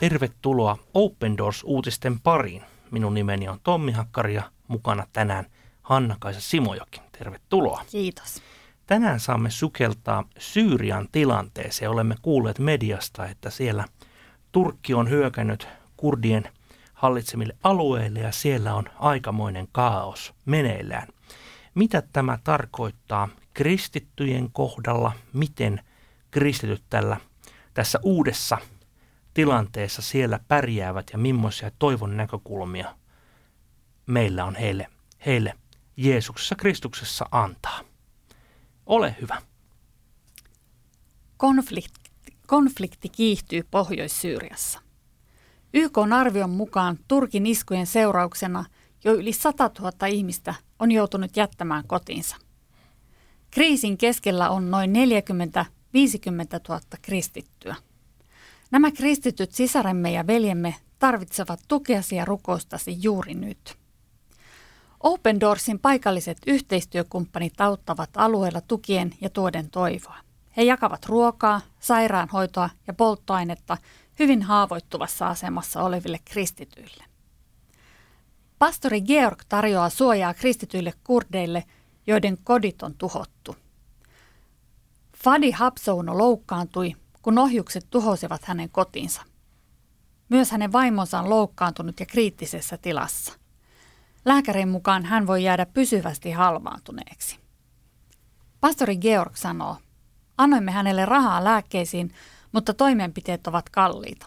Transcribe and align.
Tervetuloa 0.00 0.78
Open 0.94 1.38
Doors-uutisten 1.38 2.20
pariin. 2.20 2.62
Minun 2.90 3.14
nimeni 3.14 3.48
on 3.48 3.60
Tommi 3.62 3.92
Hakkari 3.92 4.34
ja 4.34 4.42
mukana 4.68 5.06
tänään 5.12 5.46
Hanna-Kaisa 5.82 6.40
Simojoki. 6.40 7.00
Tervetuloa. 7.18 7.84
Kiitos. 7.90 8.42
Tänään 8.86 9.20
saamme 9.20 9.50
sukeltaa 9.50 10.24
Syyrian 10.38 11.08
tilanteeseen. 11.12 11.90
Olemme 11.90 12.14
kuulleet 12.22 12.58
mediasta, 12.58 13.26
että 13.26 13.50
siellä 13.50 13.84
Turkki 14.52 14.94
on 14.94 15.10
hyökännyt 15.10 15.68
kurdien 15.96 16.44
hallitsemille 16.94 17.56
alueille 17.62 18.20
ja 18.20 18.32
siellä 18.32 18.74
on 18.74 18.84
aikamoinen 18.98 19.68
kaos 19.72 20.34
meneillään. 20.44 21.08
Mitä 21.74 22.02
tämä 22.12 22.38
tarkoittaa 22.44 23.28
kristittyjen 23.54 24.50
kohdalla? 24.52 25.12
Miten 25.32 25.80
kristityt 26.30 26.82
tällä, 26.90 27.16
tässä 27.74 27.98
uudessa 28.02 28.58
tilanteessa 29.34 30.02
siellä 30.02 30.40
pärjäävät 30.48 31.10
ja 31.12 31.18
millaisia 31.18 31.70
toivon 31.78 32.16
näkökulmia 32.16 32.94
meillä 34.06 34.44
on 34.44 34.54
heille, 34.54 34.86
heille 35.26 35.54
Jeesuksessa 35.96 36.54
Kristuksessa 36.54 37.26
antaa. 37.32 37.80
Ole 38.86 39.16
hyvä. 39.20 39.42
Konflikti, 41.36 42.10
konflikti 42.46 43.08
kiihtyy 43.08 43.62
Pohjois-Syyriassa. 43.70 44.80
YK 45.74 45.98
on 45.98 46.12
arvion 46.12 46.50
mukaan 46.50 46.98
Turkin 47.08 47.46
iskujen 47.46 47.86
seurauksena 47.86 48.64
jo 49.04 49.14
yli 49.14 49.32
100 49.32 49.70
000 49.78 50.06
ihmistä 50.06 50.54
on 50.78 50.92
joutunut 50.92 51.36
jättämään 51.36 51.84
kotinsa. 51.86 52.36
Kriisin 53.50 53.98
keskellä 53.98 54.50
on 54.50 54.70
noin 54.70 54.92
40 54.92 55.66
50 55.92 56.60
000 56.68 56.80
kristittyä. 57.02 57.76
Nämä 58.70 58.90
kristityt 58.90 59.52
sisaremme 59.52 60.12
ja 60.12 60.26
veljemme 60.26 60.74
tarvitsevat 60.98 61.60
tukeasi 61.68 62.16
ja 62.16 62.24
rukoustasi 62.24 62.96
juuri 63.02 63.34
nyt. 63.34 63.76
Open 65.00 65.40
Doorsin 65.40 65.78
paikalliset 65.78 66.38
yhteistyökumppanit 66.46 67.60
auttavat 67.60 68.10
alueella 68.16 68.60
tukien 68.60 69.14
ja 69.20 69.30
tuoden 69.30 69.70
toivoa. 69.70 70.16
He 70.56 70.62
jakavat 70.62 71.06
ruokaa, 71.06 71.60
sairaanhoitoa 71.80 72.70
ja 72.86 72.94
polttoainetta 72.94 73.76
hyvin 74.18 74.42
haavoittuvassa 74.42 75.28
asemassa 75.28 75.82
oleville 75.82 76.18
kristityille. 76.24 77.04
Pastori 78.58 79.00
Georg 79.00 79.42
tarjoaa 79.48 79.90
suojaa 79.90 80.34
kristityille 80.34 80.92
kurdeille, 81.04 81.64
joiden 82.06 82.38
kodit 82.44 82.82
on 82.82 82.94
tuhottu. 82.94 83.56
Fadi 85.16 85.50
Hapsouno 85.50 86.18
loukkaantui, 86.18 86.96
kun 87.22 87.38
ohjukset 87.38 87.86
tuhosivat 87.90 88.44
hänen 88.44 88.70
kotinsa. 88.70 89.22
Myös 90.28 90.50
hänen 90.50 90.72
vaimonsa 90.72 91.18
on 91.18 91.30
loukkaantunut 91.30 92.00
ja 92.00 92.06
kriittisessä 92.06 92.78
tilassa. 92.78 93.32
Lääkärin 94.24 94.68
mukaan 94.68 95.04
hän 95.04 95.26
voi 95.26 95.44
jäädä 95.44 95.66
pysyvästi 95.66 96.30
halvaantuneeksi. 96.30 97.38
Pastori 98.60 98.96
Georg 98.96 99.36
sanoo, 99.36 99.76
annoimme 100.38 100.72
hänelle 100.72 101.06
rahaa 101.06 101.44
lääkkeisiin, 101.44 102.14
mutta 102.52 102.74
toimenpiteet 102.74 103.46
ovat 103.46 103.70
kalliita. 103.70 104.26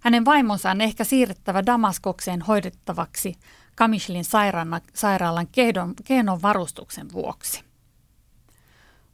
Hänen 0.00 0.24
vaimonsa 0.24 0.70
on 0.70 0.80
ehkä 0.80 1.04
siirrettävä 1.04 1.66
Damaskokseen 1.66 2.42
hoidettavaksi 2.42 3.34
Kamishlin 3.76 4.24
sairaalan 4.94 5.46
kehdon 6.04 6.42
varustuksen 6.42 7.12
vuoksi. 7.12 7.71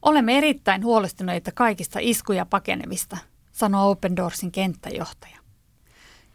Olemme 0.01 0.37
erittäin 0.37 0.83
huolestuneita 0.83 1.51
kaikista 1.51 1.99
iskuja 2.01 2.45
pakenevista, 2.45 3.17
sanoo 3.51 3.91
Open 3.91 4.15
Doorsin 4.15 4.51
kenttäjohtaja. 4.51 5.39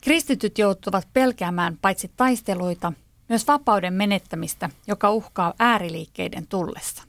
Kristityt 0.00 0.59
joutuvat 0.59 1.09
pelkäämään 1.12 1.78
paitsi 1.83 2.11
taisteluita, 2.16 2.93
myös 3.28 3.47
vapauden 3.47 3.94
menettämistä, 3.94 4.71
joka 4.87 5.11
uhkaa 5.11 5.55
ääriliikkeiden 5.59 6.47
tullessa. 6.47 7.03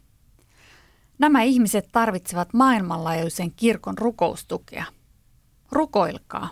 Nämä 1.19 1.41
ihmiset 1.41 1.90
tarvitsevat 1.91 2.53
maailmanlaajuisen 2.53 3.51
kirkon 3.51 3.97
rukoustukea. 3.97 4.85
Rukoilkaa. 5.72 6.50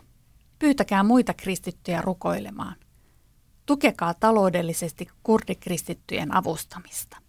Pyytäkää 0.60 1.04
muita 1.04 1.34
kristittyjä 1.34 2.02
rukoilemaan. 2.02 2.76
Tukekaa 3.66 4.14
taloudellisesti 4.14 5.08
kurdikristittyjen 5.24 6.36
avustamista. 6.36 7.23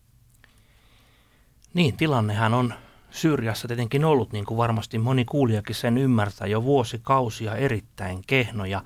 Niin, 1.75 1.97
tilannehan 1.97 2.55
on 2.55 2.75
Syyriassa 3.11 3.69
tietenkin 3.69 4.05
ollut, 4.05 4.33
niin 4.33 4.45
kuin 4.45 4.59
varmasti 4.59 4.99
moni 4.99 5.25
kuulijakin 5.25 5.75
sen 5.75 5.99
ymmärtää, 5.99 6.47
jo 6.47 6.65
vuosikausia 6.65 7.55
erittäin 7.55 8.23
kehnoja. 8.27 8.83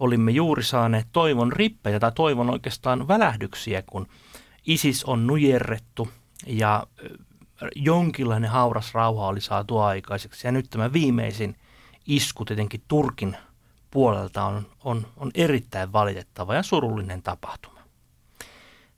Olimme 0.00 0.30
juuri 0.30 0.62
saaneet 0.62 1.06
toivon 1.12 1.52
rippejä 1.52 2.00
tai 2.00 2.12
toivon 2.12 2.50
oikeastaan 2.50 3.08
välähdyksiä, 3.08 3.82
kun 3.86 4.06
ISIS 4.66 5.04
on 5.04 5.26
nujerrettu 5.26 6.08
ja 6.46 6.86
jonkinlainen 7.76 8.50
hauras 8.50 8.94
rauha 8.94 9.26
oli 9.26 9.40
saatu 9.40 9.78
aikaiseksi. 9.78 10.46
Ja 10.46 10.52
nyt 10.52 10.70
tämä 10.70 10.92
viimeisin 10.92 11.56
isku 12.06 12.44
tietenkin 12.44 12.82
Turkin 12.88 13.36
puolelta 13.90 14.44
on, 14.44 14.66
on, 14.84 15.06
on 15.16 15.30
erittäin 15.34 15.92
valitettava 15.92 16.54
ja 16.54 16.62
surullinen 16.62 17.22
tapahtuma. 17.22 17.81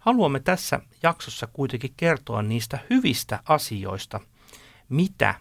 Haluamme 0.04 0.40
tässä 0.40 0.80
jaksossa 1.02 1.46
kuitenkin 1.46 1.94
kertoa 1.96 2.42
niistä 2.42 2.78
hyvistä 2.90 3.40
asioista, 3.48 4.20
mitä 4.88 5.34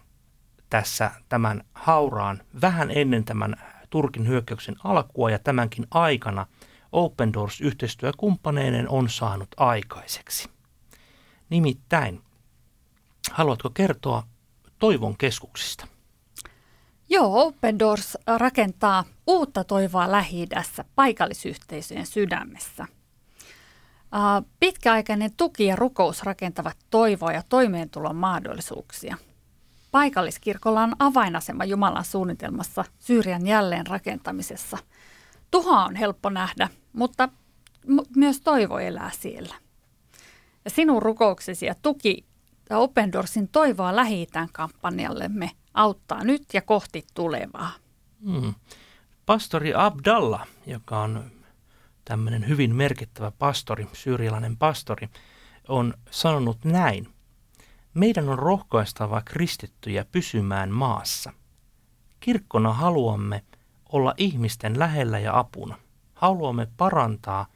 tässä 0.70 1.10
tämän 1.28 1.64
hauraan 1.74 2.42
vähän 2.60 2.90
ennen 2.90 3.24
tämän 3.24 3.56
Turkin 3.90 4.28
hyökkäyksen 4.28 4.76
alkua 4.84 5.30
ja 5.30 5.38
tämänkin 5.38 5.86
aikana 5.90 6.46
Open 6.92 7.32
Doors 7.32 7.60
yhteistyökumppaneinen 7.60 8.88
on 8.88 9.08
saanut 9.08 9.48
aikaiseksi. 9.56 10.48
Nimittäin, 11.50 12.22
haluatko 13.30 13.70
kertoa 13.70 14.26
toivon 14.78 15.16
keskuksista? 15.16 15.86
Joo, 17.08 17.46
Open 17.46 17.78
Doors 17.78 18.18
rakentaa 18.36 19.04
uutta 19.26 19.64
toivoa 19.64 20.10
lähi 20.10 20.46
paikallisyhteisöjen 20.94 22.06
sydämessä– 22.06 22.86
Pitkäaikainen 24.60 25.30
tuki 25.36 25.66
ja 25.66 25.76
rukous 25.76 26.22
rakentavat 26.22 26.76
toivoa 26.90 27.32
ja 27.32 27.42
toimeentulon 27.48 28.16
mahdollisuuksia. 28.16 29.16
Paikalliskirkolla 29.90 30.82
on 30.82 30.96
avainasema 30.98 31.64
Jumalan 31.64 32.04
suunnitelmassa 32.04 32.84
Syyrian 32.98 33.46
jälleen 33.46 33.86
rakentamisessa. 33.86 34.78
Tuha 35.50 35.84
on 35.84 35.96
helppo 35.96 36.30
nähdä, 36.30 36.68
mutta 36.92 37.28
myös 38.16 38.40
toivo 38.40 38.78
elää 38.78 39.10
siellä. 39.18 39.54
Ja 40.64 40.70
sinun 40.70 41.02
rukouksesi 41.02 41.66
ja 41.66 41.74
tuki 41.82 42.24
ja 42.70 42.78
Open 42.78 43.12
Doorsin 43.12 43.48
toivoa 43.48 43.96
lähi 43.96 44.26
kampanjallemme 44.52 45.50
auttaa 45.74 46.24
nyt 46.24 46.42
ja 46.52 46.62
kohti 46.62 47.04
tulevaa. 47.14 47.70
Hmm. 48.24 48.54
Pastori 49.26 49.72
Abdalla, 49.74 50.46
joka 50.66 51.00
on 51.00 51.30
tämmöinen 52.04 52.48
hyvin 52.48 52.74
merkittävä 52.74 53.30
pastori, 53.30 53.88
syyrialainen 53.92 54.56
pastori, 54.56 55.08
on 55.68 55.94
sanonut 56.10 56.64
näin. 56.64 57.08
Meidän 57.94 58.28
on 58.28 58.38
rohkaistava 58.38 59.22
kristittyjä 59.24 60.04
pysymään 60.12 60.70
maassa. 60.70 61.32
Kirkkona 62.20 62.72
haluamme 62.72 63.42
olla 63.92 64.14
ihmisten 64.16 64.78
lähellä 64.78 65.18
ja 65.18 65.38
apuna. 65.38 65.78
Haluamme 66.14 66.68
parantaa 66.76 67.46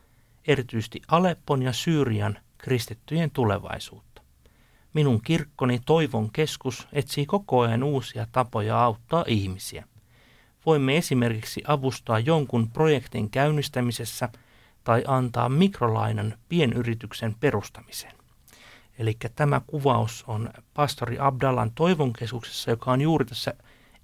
erityisesti 0.47 1.03
Aleppon 1.09 1.63
ja 1.63 1.73
Syyrian 1.73 2.39
kristittyjen 2.59 3.31
tulevaisuutta. 3.31 4.23
Minun 4.95 5.23
kirkkoni 5.23 5.81
Toivon 5.87 6.31
keskus 6.33 6.89
etsii 6.93 7.27
koko 7.27 7.61
ajan 7.61 7.83
uusia 7.83 8.27
tapoja 8.33 8.83
auttaa 8.83 9.25
ihmisiä– 9.27 9.85
voimme 10.67 10.97
esimerkiksi 10.97 11.63
avustaa 11.67 12.19
jonkun 12.19 12.71
projektin 12.71 13.31
käynnistämisessä 13.31 14.29
tai 14.85 15.05
antaa 15.07 15.49
mikrolainan 15.49 16.35
pienyrityksen 16.49 17.35
perustamiseen. 17.41 18.15
Eli 18.99 19.17
tämä 19.35 19.61
kuvaus 19.67 20.25
on 20.27 20.51
pastori 20.75 21.17
Abdallan 21.21 21.71
toivonkeskuksessa, 21.75 22.71
joka 22.71 22.93
on 22.93 23.01
juuri 23.01 23.25
tässä 23.25 23.55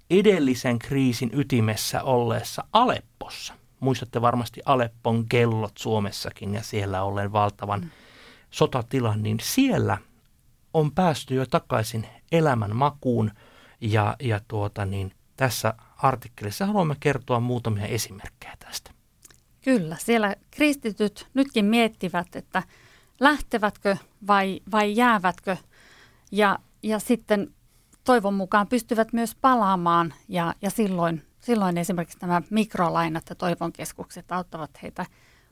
edellisen 0.09 0.79
kriisin 0.79 1.29
ytimessä 1.33 2.03
olleessa 2.03 2.63
Aleppossa. 2.73 3.53
Muistatte 3.79 4.21
varmasti 4.21 4.61
Aleppon 4.65 5.25
kellot 5.29 5.77
Suomessakin 5.77 6.53
ja 6.53 6.63
siellä 6.63 7.03
olleen 7.03 7.31
valtavan 7.33 7.79
mm. 7.79 7.89
sotatilan, 8.49 9.23
niin 9.23 9.37
siellä 9.41 9.97
on 10.73 10.91
päästy 10.91 11.35
jo 11.35 11.45
takaisin 11.45 12.07
elämän 12.31 12.75
makuun 12.75 13.31
ja, 13.81 14.15
ja 14.19 14.39
tuota 14.47 14.85
niin, 14.85 15.11
tässä 15.37 15.73
artikkelissa 16.07 16.65
haluamme 16.65 16.95
kertoa 16.99 17.39
muutamia 17.39 17.85
esimerkkejä 17.85 18.53
tästä. 18.59 18.91
Kyllä, 19.61 19.97
siellä 19.99 20.35
kristityt 20.51 21.27
nytkin 21.33 21.65
miettivät, 21.65 22.35
että 22.35 22.63
lähtevätkö 23.19 23.97
vai, 24.27 24.61
vai 24.71 24.95
jäävätkö 24.95 25.57
ja, 26.31 26.59
ja 26.83 26.99
sitten 26.99 27.53
toivon 28.03 28.33
mukaan 28.33 28.67
pystyvät 28.67 29.13
myös 29.13 29.35
palaamaan 29.35 30.13
ja, 30.27 30.53
ja 30.61 30.69
silloin 30.69 31.23
silloin 31.45 31.77
esimerkiksi 31.77 32.17
nämä 32.21 32.41
mikrolainat 32.49 33.23
ja 33.29 33.35
toivon 33.35 33.73
keskukset 33.73 34.31
auttavat 34.31 34.71
heitä 34.81 35.05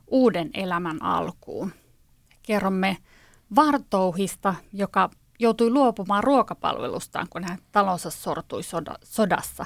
uuden 0.07 0.50
elämän 0.53 1.03
alkuun. 1.03 1.73
Kerromme 2.44 2.97
Vartouhista, 3.55 4.55
joka 4.73 5.09
joutui 5.39 5.69
luopumaan 5.69 6.23
ruokapalvelustaan, 6.23 7.27
kun 7.29 7.44
hän 7.44 7.57
talonsa 7.71 8.09
sortui 8.09 8.63
soda, 8.63 8.95
sodassa. 9.03 9.65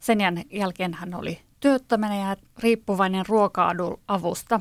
Sen 0.00 0.18
jälkeen 0.50 0.94
hän 0.94 1.14
oli 1.14 1.40
työttömänä 1.60 2.16
ja 2.16 2.36
riippuvainen 2.58 3.26
ruoka-avusta. 3.26 4.60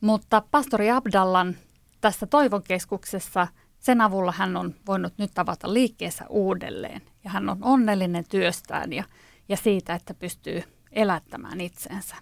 Mutta 0.00 0.42
pastori 0.50 0.90
Abdallan 0.90 1.56
tässä 2.00 2.26
Toivon 2.26 2.62
keskuksessa, 2.62 3.46
sen 3.78 4.00
avulla 4.00 4.32
hän 4.32 4.56
on 4.56 4.74
voinut 4.86 5.14
nyt 5.18 5.30
tavata 5.34 5.74
liikkeessä 5.74 6.24
uudelleen. 6.28 7.02
Ja 7.24 7.30
hän 7.30 7.48
on 7.48 7.58
onnellinen 7.60 8.24
työstään 8.28 8.92
ja, 8.92 9.04
ja 9.48 9.56
siitä, 9.56 9.94
että 9.94 10.14
pystyy 10.14 10.62
elättämään 10.92 11.60
itsensä. 11.60 12.16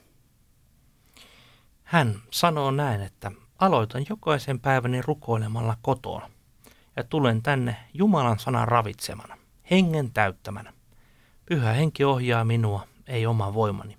Hän 1.83 2.15
sanoo 2.31 2.71
näin, 2.71 3.01
että 3.01 3.33
aloitan 3.59 4.07
jokaisen 4.09 4.61
päiväni 4.61 5.03
rukoilemalla 5.03 5.77
kotona 5.83 6.31
ja 6.97 7.05
tulen 7.05 7.43
tänne 7.43 7.77
Jumalan 7.95 8.39
sanan 8.39 8.69
ravitsemana, 8.69 9.39
hengen 9.71 10.13
täyttämänä. 10.13 10.73
Pyhä 11.47 11.73
henki 11.73 12.05
ohjaa 12.05 12.45
minua, 12.45 12.87
ei 13.07 13.27
oma 13.27 13.55
voimani. 13.55 13.97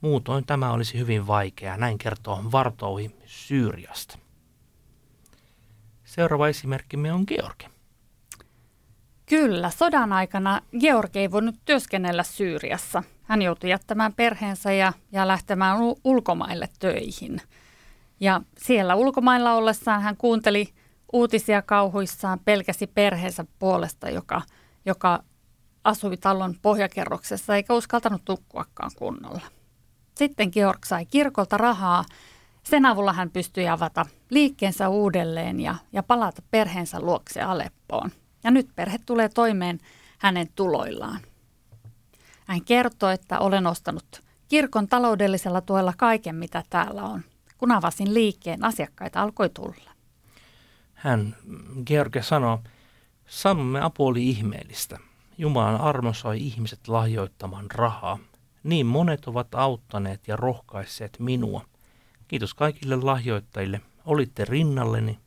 Muutoin 0.00 0.46
tämä 0.46 0.72
olisi 0.72 0.98
hyvin 0.98 1.26
vaikeaa, 1.26 1.76
näin 1.76 1.98
kertoo 1.98 2.44
Vartouhi 2.52 3.16
Syyriasta. 3.26 4.18
Seuraava 6.04 6.48
esimerkkimme 6.48 7.12
on 7.12 7.24
Georgi. 7.28 7.66
Kyllä, 9.26 9.70
sodan 9.70 10.12
aikana 10.12 10.60
Georgi 10.80 11.18
ei 11.18 11.30
voinut 11.30 11.54
työskennellä 11.64 12.22
Syyriassa. 12.22 13.02
Hän 13.22 13.42
joutui 13.42 13.70
jättämään 13.70 14.12
perheensä 14.12 14.72
ja, 14.72 14.92
ja 15.12 15.28
lähtemään 15.28 15.78
ulkomaille 16.04 16.68
töihin. 16.78 17.40
Ja 18.20 18.40
siellä 18.58 18.94
ulkomailla 18.94 19.54
ollessaan 19.54 20.02
hän 20.02 20.16
kuunteli 20.16 20.68
uutisia 21.12 21.62
kauhuissaan, 21.62 22.40
pelkäsi 22.44 22.86
perheensä 22.86 23.44
puolesta, 23.58 24.10
joka, 24.10 24.42
joka 24.86 25.22
asui 25.84 26.16
talon 26.16 26.54
pohjakerroksessa 26.62 27.56
eikä 27.56 27.74
uskaltanut 27.74 28.24
tukkuakaan 28.24 28.90
kunnolla. 28.96 29.40
Sitten 30.14 30.50
Georg 30.52 30.84
sai 30.84 31.06
kirkolta 31.06 31.56
rahaa. 31.56 32.04
Sen 32.62 32.86
avulla 32.86 33.12
hän 33.12 33.30
pystyi 33.30 33.68
avata 33.68 34.06
liikkeensä 34.30 34.88
uudelleen 34.88 35.60
ja, 35.60 35.74
ja 35.92 36.02
palata 36.02 36.42
perheensä 36.50 37.00
luokse 37.00 37.42
Aleppoon. 37.42 38.10
Ja 38.44 38.50
nyt 38.50 38.68
perhe 38.76 38.98
tulee 39.06 39.28
toimeen 39.28 39.78
hänen 40.18 40.48
tuloillaan. 40.54 41.20
Hän 42.46 42.64
kertoo, 42.64 43.10
että 43.10 43.38
olen 43.38 43.66
ostanut 43.66 44.22
kirkon 44.48 44.88
taloudellisella 44.88 45.60
tuella 45.60 45.92
kaiken, 45.96 46.34
mitä 46.34 46.62
täällä 46.70 47.02
on. 47.02 47.22
Kun 47.58 47.72
avasin 47.72 48.14
liikkeen, 48.14 48.64
asiakkaita 48.64 49.22
alkoi 49.22 49.48
tulla. 49.48 49.90
Hän, 50.94 51.36
George 51.86 52.22
sanoo, 52.22 52.60
saamme 53.26 53.80
apu 53.80 54.06
oli 54.06 54.28
ihmeellistä. 54.28 54.98
Jumalan 55.38 55.80
armo 55.80 56.12
sai 56.12 56.38
ihmiset 56.38 56.88
lahjoittamaan 56.88 57.70
rahaa. 57.70 58.18
Niin 58.62 58.86
monet 58.86 59.26
ovat 59.26 59.54
auttaneet 59.54 60.28
ja 60.28 60.36
rohkaisseet 60.36 61.16
minua. 61.18 61.64
Kiitos 62.28 62.54
kaikille 62.54 62.96
lahjoittajille. 62.96 63.80
Olitte 64.04 64.44
rinnalleni 64.44 65.18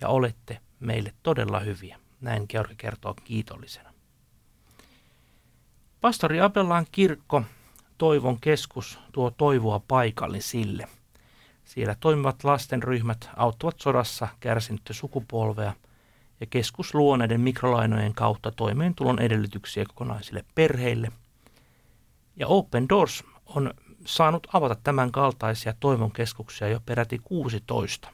ja 0.00 0.08
olette 0.08 0.60
meille 0.80 1.14
todella 1.22 1.60
hyviä. 1.60 1.98
Näin 2.20 2.46
Georgi 2.48 2.74
kertoo 2.76 3.14
kiitollisena. 3.24 3.92
Pastori 6.00 6.40
Abellaan 6.40 6.86
kirkko, 6.92 7.42
Toivon 7.98 8.40
keskus, 8.40 8.98
tuo 9.12 9.30
toivoa 9.30 9.80
paikallisille. 9.88 10.88
Siellä 11.64 11.96
toimivat 12.00 12.44
lastenryhmät 12.44 13.30
auttavat 13.36 13.80
sodassa 13.80 14.28
kärsinyttä 14.40 14.92
sukupolvea 14.92 15.72
ja 16.40 16.46
keskus 16.50 16.94
luo 16.94 17.16
näiden 17.16 17.40
mikrolainojen 17.40 18.14
kautta 18.14 18.50
toimeentulon 18.50 19.18
edellytyksiä 19.18 19.84
kokonaisille 19.88 20.44
perheille. 20.54 21.12
Ja 22.36 22.46
Open 22.46 22.88
Doors 22.88 23.24
on 23.46 23.74
saanut 24.06 24.46
avata 24.52 24.74
tämän 24.74 25.12
kaltaisia 25.12 25.74
toivon 25.80 26.12
keskuksia 26.12 26.68
jo 26.68 26.80
peräti 26.86 27.18
16. 27.18 28.08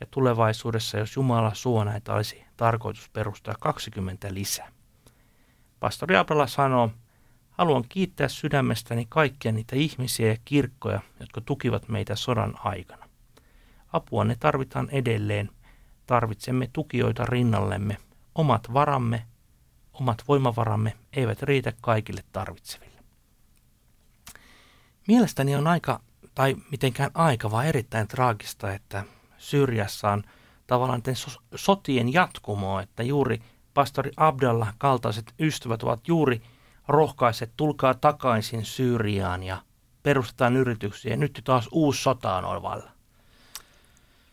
Ja 0.00 0.06
tulevaisuudessa, 0.10 0.98
jos 0.98 1.16
Jumala 1.16 1.54
suo 1.54 1.84
näitä, 1.84 2.14
olisi 2.14 2.44
tarkoitus 2.56 3.08
perustaa 3.08 3.54
20 3.60 4.34
lisää. 4.34 4.72
Pastori 5.80 6.16
Abrala 6.16 6.46
sanoo, 6.46 6.90
haluan 7.50 7.84
kiittää 7.88 8.28
sydämestäni 8.28 9.06
kaikkia 9.08 9.52
niitä 9.52 9.76
ihmisiä 9.76 10.28
ja 10.28 10.36
kirkkoja, 10.44 11.00
jotka 11.20 11.40
tukivat 11.40 11.88
meitä 11.88 12.16
sodan 12.16 12.54
aikana. 12.64 13.08
Apua 13.92 14.24
ne 14.24 14.36
tarvitaan 14.40 14.88
edelleen. 14.90 15.50
Tarvitsemme 16.06 16.70
tukijoita 16.72 17.26
rinnallemme. 17.26 17.96
Omat 18.34 18.72
varamme, 18.72 19.26
omat 19.92 20.24
voimavaramme 20.28 20.96
eivät 21.12 21.42
riitä 21.42 21.72
kaikille 21.80 22.24
tarvitseville. 22.32 23.00
Mielestäni 25.08 25.56
on 25.56 25.66
aika, 25.66 26.00
tai 26.34 26.56
mitenkään 26.70 27.10
aika, 27.14 27.50
vaan 27.50 27.66
erittäin 27.66 28.08
traagista, 28.08 28.72
että 28.72 29.04
Syyriassa 29.38 30.10
on 30.10 30.22
tavallaan 30.66 31.02
sotien 31.54 32.12
jatkumoa, 32.12 32.82
että 32.82 33.02
juuri 33.02 33.42
pastori 33.74 34.10
Abdallah 34.16 34.74
kaltaiset 34.78 35.34
ystävät 35.40 35.82
ovat 35.82 36.08
juuri 36.08 36.42
rohkaiset, 36.88 37.52
tulkaa 37.56 37.94
takaisin 37.94 38.64
Syyriaan 38.64 39.42
ja 39.42 39.62
perustetaan 40.02 40.56
yrityksiä. 40.56 41.16
Nyt 41.16 41.40
taas 41.44 41.68
uusi 41.72 42.02
sota 42.02 42.36
on 42.36 42.44
ovalla. 42.44 42.90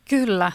Kyllä. 0.09 0.51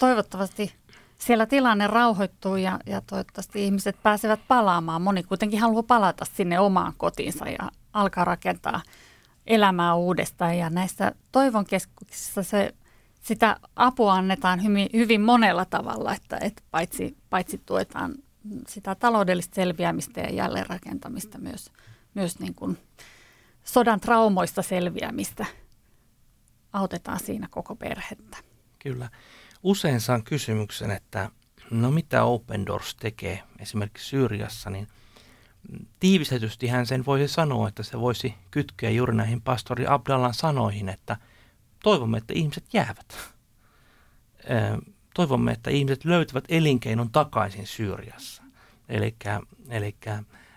Toivottavasti 0.00 0.74
siellä 1.18 1.46
tilanne 1.46 1.86
rauhoittuu 1.86 2.56
ja, 2.56 2.78
ja 2.86 3.00
toivottavasti 3.00 3.64
ihmiset 3.64 3.96
pääsevät 4.02 4.40
palaamaan. 4.48 5.02
Moni 5.02 5.22
kuitenkin 5.22 5.60
haluaa 5.60 5.82
palata 5.82 6.24
sinne 6.24 6.60
omaan 6.60 6.94
kotiinsa 6.96 7.48
ja 7.48 7.70
alkaa 7.92 8.24
rakentaa 8.24 8.82
elämää 9.46 9.94
uudestaan. 9.94 10.58
Ja 10.58 10.70
näissä 10.70 11.12
toivon 11.32 11.64
keskuksissa 11.64 12.42
se 12.42 12.74
sitä 13.20 13.56
apua 13.76 14.14
annetaan 14.14 14.64
hyvin, 14.64 14.88
hyvin 14.92 15.20
monella 15.20 15.64
tavalla, 15.64 16.14
että, 16.14 16.38
että 16.40 16.62
paitsi, 16.70 17.16
paitsi 17.30 17.60
tuetaan 17.66 18.14
sitä 18.68 18.94
taloudellista 18.94 19.54
selviämistä 19.54 20.20
ja 20.20 20.30
jälleenrakentamista, 20.34 21.38
myös, 21.38 21.72
myös 22.14 22.38
niin 22.38 22.54
kuin 22.54 22.78
sodan 23.64 24.00
traumoista 24.00 24.62
selviämistä 24.62 25.46
autetaan 26.72 27.20
siinä 27.20 27.48
koko 27.50 27.76
perhettä. 27.76 28.36
Kyllä. 28.78 29.08
Usein 29.62 30.00
saan 30.00 30.22
kysymyksen, 30.22 30.90
että 30.90 31.30
no 31.70 31.90
mitä 31.90 32.24
Open 32.24 32.66
Doors 32.66 32.94
tekee 32.94 33.42
esimerkiksi 33.58 34.08
Syyriassa, 34.08 34.70
niin 34.70 34.88
tiivistetysti 36.00 36.66
hän 36.68 36.86
sen 36.86 37.06
voisi 37.06 37.34
sanoa, 37.34 37.68
että 37.68 37.82
se 37.82 38.00
voisi 38.00 38.34
kytkeä 38.50 38.90
juuri 38.90 39.14
näihin 39.14 39.42
pastori 39.42 39.84
Abdallan 39.86 40.34
sanoihin, 40.34 40.88
että– 40.88 41.16
toivomme, 41.82 42.18
että 42.18 42.34
ihmiset 42.36 42.64
jäävät. 42.72 43.18
Toivomme, 45.14 45.52
että 45.52 45.70
ihmiset 45.70 46.04
löytävät 46.04 46.44
elinkeinon 46.48 47.10
takaisin 47.10 47.66
Syyriassa. 47.66 48.42
Eli 48.88 49.96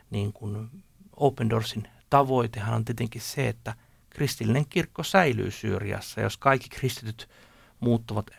niin 0.09 0.33
kuin 0.33 0.69
Open 1.15 1.49
Doorsin 1.49 1.87
tavoitehan 2.09 2.75
on 2.75 2.85
tietenkin 2.85 3.21
se, 3.21 3.47
että 3.47 3.75
kristillinen 4.09 4.65
kirkko 4.65 5.03
säilyy 5.03 5.51
Syyriassa. 5.51 6.21
Jos 6.21 6.37
kaikki 6.37 6.69
kristityt 6.69 7.29
muuttuvat 7.83 8.31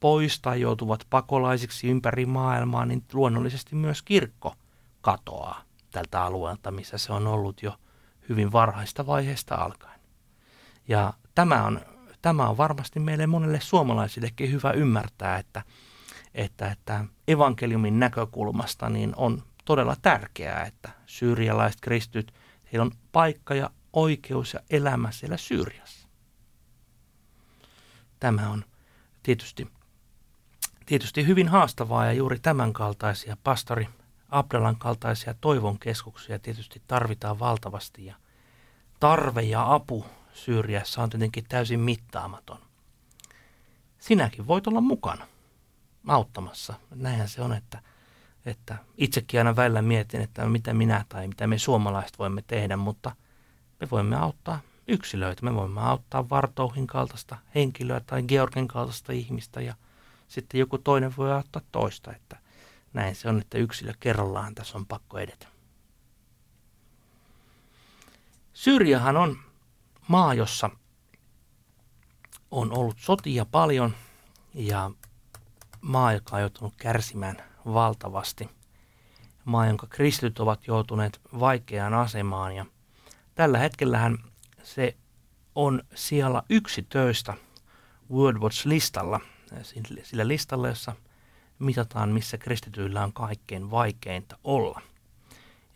pois 0.00 0.40
tai 0.40 0.60
joutuvat 0.60 1.06
pakolaisiksi 1.10 1.88
ympäri 1.88 2.26
maailmaa, 2.26 2.86
niin 2.86 3.04
luonnollisesti 3.12 3.76
myös 3.76 4.02
kirkko 4.02 4.54
katoaa 5.00 5.62
tältä 5.90 6.22
alueelta, 6.22 6.70
missä 6.70 6.98
se 6.98 7.12
on 7.12 7.26
ollut 7.26 7.62
jo 7.62 7.74
hyvin 8.28 8.52
varhaista 8.52 9.06
vaiheesta 9.06 9.54
alkaen. 9.54 10.00
Ja 10.88 11.14
tämä 11.34 11.64
on 11.64 11.80
tämä 12.22 12.48
on 12.48 12.56
varmasti 12.56 13.00
meille 13.00 13.26
monelle 13.26 13.60
suomalaisillekin 13.60 14.52
hyvä 14.52 14.70
ymmärtää, 14.70 15.38
että, 15.38 15.62
että, 16.34 16.70
että 16.70 17.04
evankeliumin 17.28 18.00
näkökulmasta 18.00 18.88
niin 18.88 19.12
on 19.16 19.42
todella 19.64 19.96
tärkeää, 20.02 20.64
että 20.64 20.88
syyrialaiset 21.06 21.80
kristyt, 21.80 22.34
heillä 22.72 22.82
on 22.82 22.92
paikka 23.12 23.54
ja 23.54 23.70
oikeus 23.92 24.54
ja 24.54 24.60
elämä 24.70 25.10
siellä 25.10 25.36
Syyriassa. 25.36 26.08
Tämä 28.20 28.50
on 28.50 28.64
tietysti, 29.22 29.68
tietysti 30.86 31.26
hyvin 31.26 31.48
haastavaa 31.48 32.06
ja 32.06 32.12
juuri 32.12 32.38
tämän 32.38 32.72
kaltaisia 32.72 33.36
pastori 33.44 33.88
Abdalan 34.32 34.76
kaltaisia 34.76 35.34
toivon 35.34 35.78
keskuksia 35.78 36.38
tietysti 36.38 36.82
tarvitaan 36.86 37.38
valtavasti 37.38 38.06
ja 38.06 38.14
tarve 39.00 39.42
ja 39.42 39.74
apu 39.74 40.04
Syyriassa 40.32 41.02
on 41.02 41.10
tietenkin 41.10 41.44
täysin 41.48 41.80
mittaamaton. 41.80 42.58
Sinäkin 43.98 44.46
voit 44.46 44.66
olla 44.66 44.80
mukana 44.80 45.26
auttamassa. 46.08 46.74
Näinhän 46.94 47.28
se 47.28 47.42
on, 47.42 47.52
että, 47.52 47.82
että 48.46 48.76
itsekin 48.98 49.40
aina 49.40 49.56
välillä 49.56 49.82
mietin, 49.82 50.20
että 50.20 50.46
mitä 50.46 50.74
minä 50.74 51.04
tai 51.08 51.28
mitä 51.28 51.46
me 51.46 51.58
suomalaiset 51.58 52.18
voimme 52.18 52.42
tehdä, 52.46 52.76
mutta 52.76 53.16
Me 53.80 53.88
voimme 53.90 54.16
auttaa 54.16 54.60
yksilöitä. 54.92 55.44
Me 55.44 55.54
voimme 55.54 55.80
auttaa 55.80 56.28
Vartouhin 56.28 56.86
kaltaista 56.86 57.36
henkilöä 57.54 58.00
tai 58.00 58.22
Georgen 58.22 58.68
kaltaista 58.68 59.12
ihmistä 59.12 59.60
ja 59.60 59.74
sitten 60.28 60.60
joku 60.60 60.78
toinen 60.78 61.16
voi 61.16 61.32
auttaa 61.32 61.62
toista. 61.72 62.12
Että 62.12 62.36
näin 62.92 63.14
se 63.14 63.28
on, 63.28 63.40
että 63.40 63.58
yksilö 63.58 63.94
kerrallaan 64.00 64.54
tässä 64.54 64.78
on 64.78 64.86
pakko 64.86 65.18
edetä. 65.18 65.46
Syyriahan 68.52 69.16
on 69.16 69.38
maa, 70.08 70.34
jossa 70.34 70.70
on 72.50 72.72
ollut 72.78 72.96
sotia 72.98 73.44
paljon 73.44 73.94
ja 74.54 74.90
maa, 75.80 76.12
joka 76.12 76.36
on 76.36 76.40
joutunut 76.40 76.74
kärsimään 76.76 77.36
valtavasti. 77.66 78.50
Maa, 79.44 79.66
jonka 79.66 79.86
kristityt 79.86 80.38
ovat 80.38 80.66
joutuneet 80.66 81.20
vaikeaan 81.40 81.94
asemaan 81.94 82.56
ja 82.56 82.66
tällä 83.34 83.58
hetkellähän 83.58 84.18
se 84.62 84.96
on 85.54 85.82
siellä 85.94 86.42
yksi 86.50 86.82
töistä 86.82 87.34
World 88.10 88.38
Watch-listalla, 88.38 89.20
sillä 90.02 90.28
listalla, 90.28 90.68
jossa 90.68 90.96
mitataan, 91.58 92.08
missä 92.08 92.38
kristityillä 92.38 93.04
on 93.04 93.12
kaikkein 93.12 93.70
vaikeinta 93.70 94.38
olla. 94.44 94.80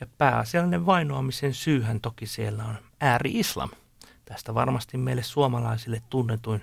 Ja 0.00 0.06
pääasiallinen 0.18 0.86
vainoamisen 0.86 1.54
syyhän 1.54 2.00
toki 2.00 2.26
siellä 2.26 2.64
on 2.64 2.78
ääri-islam. 3.00 3.70
Tästä 4.24 4.54
varmasti 4.54 4.96
meille 4.96 5.22
suomalaisille 5.22 6.02
tunnetuin 6.10 6.62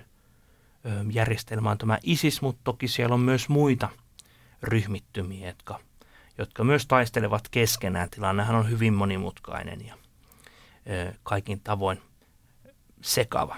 järjestelmä 1.12 1.70
on 1.70 1.78
tämä 1.78 1.98
ISIS, 2.02 2.42
mutta 2.42 2.60
toki 2.64 2.88
siellä 2.88 3.14
on 3.14 3.20
myös 3.20 3.48
muita 3.48 3.88
ryhmittymiä, 4.62 5.48
jotka, 5.48 5.80
jotka 6.38 6.64
myös 6.64 6.86
taistelevat 6.86 7.48
keskenään. 7.48 8.10
Tilannehan 8.10 8.56
on 8.56 8.70
hyvin 8.70 8.94
monimutkainen 8.94 9.86
ja 9.86 9.94
kaikin 11.22 11.60
tavoin 11.60 12.02
sekava. 13.04 13.56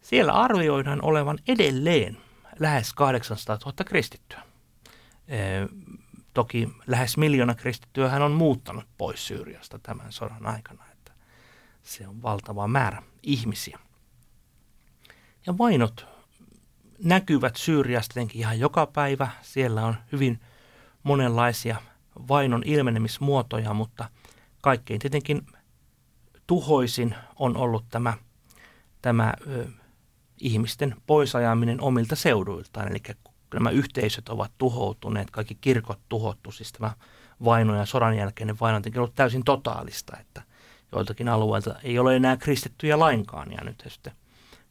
Siellä 0.00 0.32
arvioidaan 0.32 1.04
olevan 1.04 1.38
edelleen 1.48 2.18
lähes 2.58 2.92
800 2.92 3.58
000 3.64 3.84
kristittyä. 3.84 4.42
Toki 6.34 6.68
lähes 6.86 7.16
miljoona 7.16 7.54
kristittyä 7.54 8.08
hän 8.08 8.22
on 8.22 8.32
muuttanut 8.32 8.84
pois 8.98 9.26
Syyriasta 9.26 9.78
tämän 9.78 10.12
sodan 10.12 10.46
aikana, 10.46 10.84
että 10.92 11.12
se 11.82 12.08
on 12.08 12.22
valtava 12.22 12.68
määrä 12.68 13.02
ihmisiä. 13.22 13.78
Ja 15.46 15.58
vainot 15.58 16.06
näkyvät 17.04 17.56
Syyriasta 17.56 18.20
ihan 18.34 18.60
joka 18.60 18.86
päivä. 18.86 19.28
Siellä 19.42 19.86
on 19.86 19.94
hyvin 20.12 20.40
monenlaisia 21.02 21.76
vainon 22.28 22.62
ilmenemismuotoja, 22.66 23.74
mutta 23.74 24.10
kaikkein 24.60 25.00
tietenkin 25.00 25.46
tuhoisin 26.46 27.14
on 27.36 27.56
ollut 27.56 27.84
tämä, 27.88 28.14
tämä 29.02 29.34
ö, 29.46 29.66
ihmisten 30.40 30.96
poisajaminen 31.06 31.80
omilta 31.80 32.16
seuduiltaan. 32.16 32.88
Eli 32.88 33.02
nämä 33.54 33.70
yhteisöt 33.70 34.28
ovat 34.28 34.52
tuhoutuneet, 34.58 35.30
kaikki 35.30 35.54
kirkot 35.60 36.00
tuhottu, 36.08 36.52
siis 36.52 36.72
tämä 36.72 36.90
vaino 37.44 37.76
ja 37.76 37.86
sodan 37.86 38.16
jälkeinen 38.16 38.60
vaino 38.60 38.76
on 38.76 38.82
ollut 38.96 39.14
täysin 39.14 39.44
totaalista, 39.44 40.16
että 40.20 40.42
joiltakin 40.92 41.28
alueilta 41.28 41.74
ei 41.82 41.98
ole 41.98 42.16
enää 42.16 42.36
kristittyjä 42.36 42.98
lainkaan 42.98 43.52
ja 43.52 43.64
nyt 43.64 43.84
he 43.84 43.90
sitten 43.90 44.12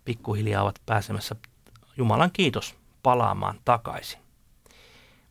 pikkuhiljaa 0.06 0.64
ovat 0.64 0.82
pääsemässä 0.86 1.36
Jumalan 1.98 2.32
kiitos 2.34 2.76
palaamaan 3.04 3.60
takaisin. 3.66 4.20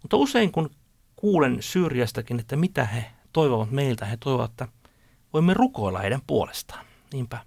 Mutta 0.02 0.16
usein 0.16 0.52
kun 0.52 0.70
kuulen 1.16 1.56
Syyriastakin, 1.60 2.40
että 2.40 2.56
mitä 2.56 2.84
he 2.84 3.04
toivovat 3.32 3.70
meiltä, 3.70 4.04
he 4.04 4.16
toivovat, 4.16 4.50
että 4.50 4.68
voimme 5.32 5.54
rukoilla 5.54 5.98
heidän 5.98 6.20
puolestaan. 6.26 6.84
Niinpä 7.12 7.38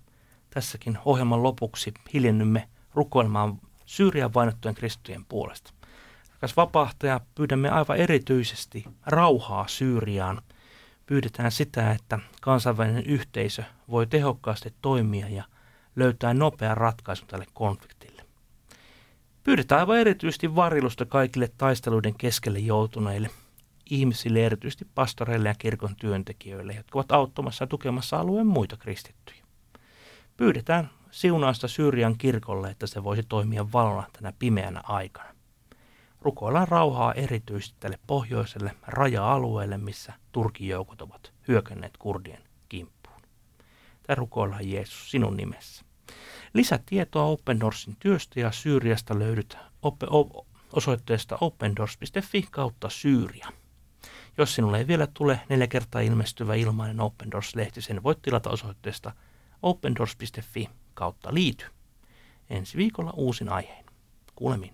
tässäkin 0.53 0.98
ohjelman 1.05 1.43
lopuksi 1.43 1.93
hiljennymme 2.13 2.69
rukoilemaan 2.93 3.60
Syyrian 3.86 4.33
vainottujen 4.33 4.75
kristittyjen 4.75 5.25
puolesta. 5.25 5.74
Rakas 6.33 6.57
vapahtaja, 6.57 7.19
pyydämme 7.36 7.69
aivan 7.69 7.98
erityisesti 7.98 8.86
rauhaa 9.05 9.67
Syyriaan. 9.67 10.41
Pyydetään 11.05 11.51
sitä, 11.51 11.91
että 11.91 12.19
kansainvälinen 12.41 13.05
yhteisö 13.05 13.63
voi 13.89 14.07
tehokkaasti 14.07 14.74
toimia 14.81 15.29
ja 15.29 15.43
löytää 15.95 16.33
nopean 16.33 16.77
ratkaisun 16.77 17.27
tälle 17.27 17.45
konfliktille. 17.53 18.25
Pyydetään 19.43 19.81
aivan 19.81 19.98
erityisesti 19.98 20.55
varilusta 20.55 21.05
kaikille 21.05 21.50
taisteluiden 21.57 22.15
keskelle 22.17 22.60
joutuneille 22.60 23.29
ihmisille, 23.89 24.45
erityisesti 24.45 24.88
pastoreille 24.95 25.50
ja 25.50 25.55
kirkon 25.55 25.95
työntekijöille, 25.95 26.74
jotka 26.74 27.00
ovat 27.00 27.12
auttamassa 27.12 27.63
ja 27.63 27.67
tukemassa 27.67 28.19
alueen 28.19 28.48
muita 28.48 28.77
kristittyjä. 28.77 29.43
Pyydetään 30.44 30.90
siunausta 31.12 31.68
Syyrian 31.68 32.18
kirkolle, 32.18 32.70
että 32.70 32.88
se 32.88 33.04
voisi 33.04 33.24
toimia 33.24 33.72
valona 33.72 34.04
tänä 34.14 34.34
pimeänä 34.40 34.82
aikana. 34.84 35.36
Rukoillaan 36.22 36.68
rauhaa 36.68 37.14
erityisesti 37.14 37.76
tälle 37.80 38.00
pohjoiselle 38.08 38.76
raja-alueelle, 38.88 39.78
missä 39.78 40.14
Turkin 40.32 40.68
joukot 40.68 41.02
ovat 41.02 41.34
hyökänneet 41.48 41.98
kurdien 41.98 42.44
kimppuun. 42.70 43.22
Tämä 44.04 44.16
rukoillaan 44.16 44.70
Jeesus 44.70 45.12
sinun 45.12 45.38
nimessä. 45.38 45.86
Lisätietoa 46.54 47.24
Open 47.24 47.60
Doorsin 47.60 47.96
työstä 48.00 48.40
ja 48.40 48.52
Syyriasta 48.52 49.20
löydyt 49.20 49.58
osoitteesta 50.74 51.38
opendoors.fi 51.42 52.48
kautta 52.52 52.90
Syyria. 52.90 53.48
Jos 54.38 54.56
sinulle 54.56 54.78
ei 54.78 54.88
vielä 54.88 55.08
tule 55.14 55.40
neljä 55.50 55.68
kertaa 55.68 56.02
ilmestyvä 56.02 56.56
ilmainen 56.56 57.00
Open 57.00 57.32
Doors-lehti, 57.32 57.82
sen 57.82 58.04
voit 58.04 58.22
tilata 58.22 58.50
osoitteesta 58.50 59.12
opendoors.fi 59.63 60.70
kautta 60.93 61.34
liity. 61.34 61.65
Ensi 62.50 62.77
viikolla 62.77 63.13
uusin 63.15 63.50
aiheen. 63.50 63.86
Kuulemiin. 64.36 64.74